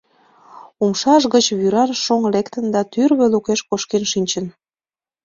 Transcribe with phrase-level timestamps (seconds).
[0.83, 4.45] Умшаж гыч вӱран шоҥ лектын да тӱрвӧ лукеш кошкен шинчын.